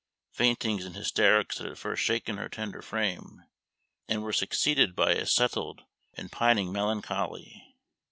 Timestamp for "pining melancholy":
6.31-7.75